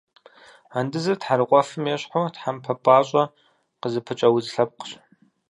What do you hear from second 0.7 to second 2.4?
Андызыр тхьэрыкъуэфым ещхьу,